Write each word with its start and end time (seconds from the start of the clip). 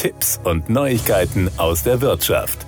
Tipps 0.00 0.40
und 0.44 0.70
Neuigkeiten 0.70 1.50
aus 1.58 1.82
der 1.82 2.00
Wirtschaft. 2.00 2.64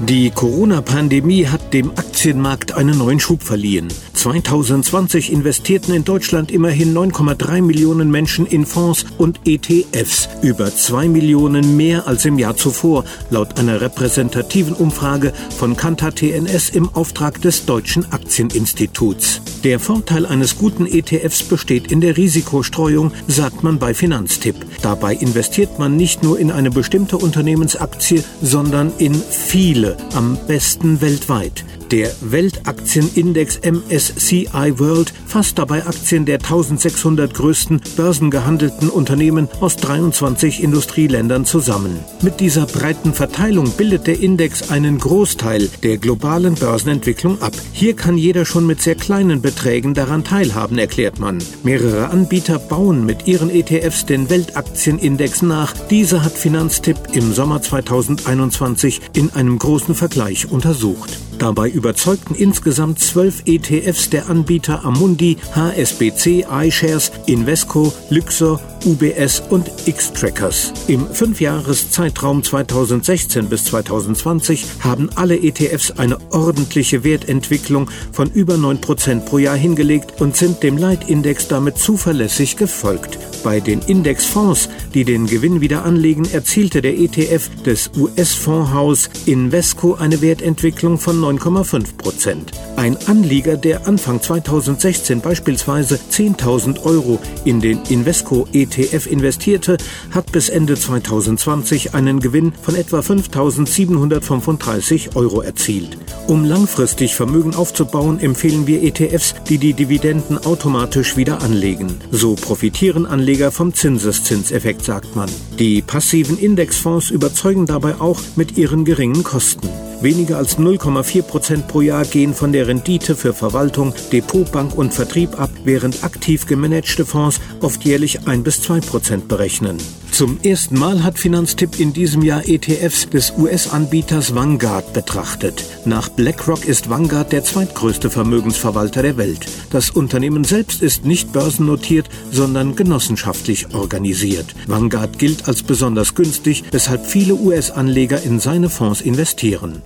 Die 0.00 0.30
Corona-Pandemie 0.30 1.46
hat 1.46 1.72
dem 1.72 1.92
Aktienmarkt 1.92 2.72
einen 2.72 2.98
neuen 2.98 3.18
Schub 3.18 3.42
verliehen. 3.42 3.88
2020 4.12 5.32
investierten 5.32 5.94
in 5.94 6.04
Deutschland 6.04 6.50
immerhin 6.50 6.94
9,3 6.94 7.62
Millionen 7.62 8.10
Menschen 8.10 8.44
in 8.44 8.66
Fonds 8.66 9.06
und 9.16 9.40
ETFs, 9.46 10.28
über 10.42 10.72
2 10.72 11.08
Millionen 11.08 11.76
mehr 11.78 12.06
als 12.06 12.26
im 12.26 12.38
Jahr 12.38 12.54
zuvor, 12.54 13.04
laut 13.30 13.58
einer 13.58 13.80
repräsentativen 13.80 14.74
Umfrage 14.74 15.32
von 15.56 15.74
Kantar 15.74 16.14
TNS 16.14 16.68
im 16.68 16.90
Auftrag 16.94 17.40
des 17.40 17.64
Deutschen 17.64 18.12
Aktieninstituts. 18.12 19.40
Der 19.64 19.80
Vorteil 19.80 20.24
eines 20.24 20.56
guten 20.56 20.86
ETFs 20.86 21.42
besteht 21.42 21.90
in 21.90 22.00
der 22.00 22.16
Risikostreuung, 22.16 23.10
sagt 23.26 23.64
man 23.64 23.80
bei 23.80 23.92
Finanztipp. 23.92 24.54
Dabei 24.82 25.14
investiert 25.14 25.80
man 25.80 25.96
nicht 25.96 26.22
nur 26.22 26.38
in 26.38 26.52
eine 26.52 26.70
bestimmte 26.70 27.18
Unternehmensaktie, 27.18 28.22
sondern 28.40 28.92
in 28.98 29.14
viele, 29.14 29.96
am 30.14 30.38
besten 30.46 31.00
weltweit. 31.00 31.64
Der 31.90 32.10
Weltaktienindex 32.20 33.60
MSCI 33.62 34.78
World 34.78 35.14
fasst 35.26 35.58
dabei 35.58 35.86
Aktien 35.86 36.26
der 36.26 36.36
1600 36.36 37.32
größten 37.32 37.80
börsengehandelten 37.96 38.90
Unternehmen 38.90 39.48
aus 39.60 39.76
23 39.76 40.62
Industrieländern 40.62 41.46
zusammen. 41.46 41.98
Mit 42.20 42.40
dieser 42.40 42.66
breiten 42.66 43.14
Verteilung 43.14 43.70
bildet 43.70 44.06
der 44.06 44.20
Index 44.20 44.70
einen 44.70 44.98
Großteil 44.98 45.70
der 45.82 45.96
globalen 45.96 46.56
Börsenentwicklung 46.56 47.40
ab. 47.40 47.54
Hier 47.72 47.96
kann 47.96 48.18
jeder 48.18 48.44
schon 48.44 48.66
mit 48.66 48.82
sehr 48.82 48.94
kleinen 48.94 49.40
Beträgen 49.48 49.94
daran 49.94 50.24
teilhaben, 50.24 50.76
erklärt 50.76 51.20
man. 51.20 51.38
Mehrere 51.62 52.10
Anbieter 52.10 52.58
bauen 52.58 53.06
mit 53.06 53.26
ihren 53.26 53.48
ETFs 53.48 54.04
den 54.04 54.28
Weltaktienindex 54.28 55.40
nach. 55.40 55.72
Dieser 55.88 56.22
hat 56.22 56.32
Finanztipp 56.32 56.98
im 57.14 57.32
Sommer 57.32 57.62
2021 57.62 59.00
in 59.14 59.30
einem 59.30 59.58
großen 59.58 59.94
Vergleich 59.94 60.50
untersucht. 60.50 61.18
Dabei 61.38 61.68
überzeugten 61.68 62.34
insgesamt 62.34 62.98
zwölf 62.98 63.42
ETFs 63.46 64.10
der 64.10 64.28
Anbieter 64.28 64.84
Amundi, 64.84 65.36
HSBC, 65.54 66.46
iShares, 66.50 67.12
Invesco, 67.26 67.92
Luxor, 68.10 68.60
UBS 68.84 69.42
und 69.48 69.70
X-Trackers. 69.86 70.72
Im 70.88 71.06
Fünfjahreszeitraum 71.06 72.42
2016 72.42 73.48
bis 73.48 73.64
2020 73.66 74.66
haben 74.80 75.10
alle 75.14 75.36
ETFs 75.36 75.92
eine 75.92 76.18
ordentliche 76.32 77.04
Wertentwicklung 77.04 77.88
von 78.12 78.30
über 78.32 78.54
9% 78.54 79.20
pro 79.20 79.38
Jahr 79.38 79.56
hingelegt 79.56 80.20
und 80.20 80.36
sind 80.36 80.64
dem 80.64 80.76
Leitindex 80.76 81.46
damit 81.46 81.78
zuverlässig 81.78 82.56
gefolgt. 82.56 83.18
Bei 83.44 83.60
den 83.60 83.80
Indexfonds, 83.80 84.68
die 84.94 85.04
den 85.04 85.26
Gewinn 85.26 85.60
wieder 85.60 85.84
anlegen, 85.84 86.28
erzielte 86.30 86.82
der 86.82 86.98
ETF 86.98 87.48
des 87.64 87.90
US-Fondshaus 87.96 89.10
Invesco 89.26 89.94
eine 89.94 90.20
Wertentwicklung 90.20 90.98
von 90.98 91.20
9,5 91.20 91.96
Prozent. 91.96 92.50
Ein 92.76 92.96
Anleger, 93.06 93.56
der 93.56 93.86
Anfang 93.86 94.20
2016 94.20 95.20
beispielsweise 95.20 96.00
10.000 96.10 96.84
Euro 96.84 97.20
in 97.44 97.60
den 97.60 97.80
Invesco 97.88 98.48
ETF 98.52 99.06
investierte, 99.06 99.78
hat 100.10 100.32
bis 100.32 100.48
Ende 100.48 100.74
2020 100.74 101.94
einen 101.94 102.18
Gewinn 102.20 102.52
von 102.60 102.74
etwa 102.74 102.98
5.735 103.00 105.14
Euro 105.14 105.42
erzielt. 105.42 105.96
Um 106.26 106.44
langfristig 106.44 107.14
Vermögen 107.14 107.54
aufzubauen, 107.54 108.18
empfehlen 108.20 108.66
wir 108.66 108.82
ETFs, 108.82 109.34
die 109.48 109.58
die 109.58 109.74
Dividenden 109.74 110.38
automatisch 110.38 111.16
wieder 111.16 111.42
anlegen. 111.42 111.96
So 112.10 112.34
profitieren 112.34 113.06
Anleger 113.06 113.27
vom 113.50 113.74
Zinseszinseffekt, 113.74 114.84
sagt 114.84 115.14
man. 115.14 115.28
Die 115.58 115.82
passiven 115.82 116.38
Indexfonds 116.38 117.10
überzeugen 117.10 117.66
dabei 117.66 118.00
auch 118.00 118.20
mit 118.36 118.56
ihren 118.56 118.86
geringen 118.86 119.22
Kosten. 119.22 119.68
Weniger 120.00 120.38
als 120.38 120.58
0,4 120.58 121.22
Prozent 121.22 121.68
pro 121.68 121.82
Jahr 121.82 122.04
gehen 122.04 122.32
von 122.32 122.52
der 122.52 122.68
Rendite 122.68 123.14
für 123.14 123.34
Verwaltung, 123.34 123.92
Depotbank 124.12 124.76
und 124.78 124.94
Vertrieb 124.94 125.38
ab, 125.38 125.50
während 125.64 126.04
aktiv 126.04 126.46
gemanagte 126.46 127.04
Fonds 127.04 127.40
oft 127.60 127.84
jährlich 127.84 128.26
1 128.26 128.44
bis 128.44 128.62
2 128.62 128.80
Prozent 128.80 129.28
berechnen. 129.28 129.76
Zum 130.10 130.40
ersten 130.42 130.78
Mal 130.78 131.04
hat 131.04 131.18
Finanztipp 131.18 131.78
in 131.78 131.92
diesem 131.92 132.22
Jahr 132.22 132.48
ETFs 132.48 133.08
des 133.08 133.32
US-Anbieters 133.38 134.34
Vanguard 134.34 134.92
betrachtet. 134.92 135.64
Nach 135.84 136.08
BlackRock 136.08 136.64
ist 136.64 136.90
Vanguard 136.90 137.30
der 137.30 137.44
zweitgrößte 137.44 138.10
Vermögensverwalter 138.10 139.02
der 139.02 139.16
Welt. 139.16 139.46
Das 139.70 139.90
Unternehmen 139.90 140.44
selbst 140.44 140.82
ist 140.82 141.04
nicht 141.04 141.32
börsennotiert, 141.32 142.08
sondern 142.32 142.74
genossenschaftlich 142.74 143.74
organisiert. 143.74 144.54
Vanguard 144.66 145.18
gilt 145.18 145.46
als 145.46 145.62
besonders 145.62 146.14
günstig, 146.14 146.64
weshalb 146.72 147.06
viele 147.06 147.34
US-Anleger 147.34 148.22
in 148.22 148.40
seine 148.40 148.70
Fonds 148.70 149.00
investieren. 149.00 149.82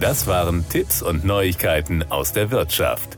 Das 0.00 0.26
waren 0.28 0.64
Tipps 0.68 1.02
und 1.02 1.24
Neuigkeiten 1.24 2.04
aus 2.08 2.32
der 2.32 2.50
Wirtschaft. 2.52 3.17